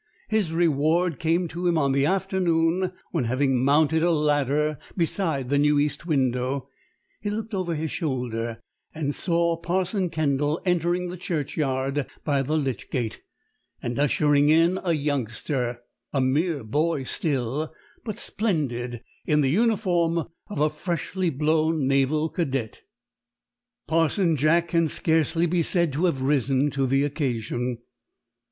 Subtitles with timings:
[0.29, 5.59] His reward came to him on the afternoon when, having mounted a ladder beside the
[5.59, 6.69] new east window,
[7.21, 8.61] he looked over his shoulder
[8.95, 13.21] and saw Parson Kendall entering the churchyard by the lych gate,
[13.79, 17.71] and ushering in a youngster a mere boy still,
[18.03, 22.81] but splendid in the uniform of a freshly blown naval cadet.
[23.87, 27.77] Parson Jack can scarcely be said to have risen to the occasion.